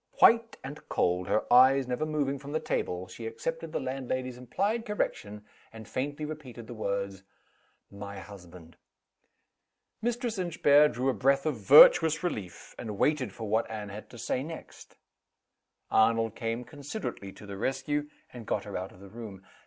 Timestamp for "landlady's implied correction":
3.79-5.45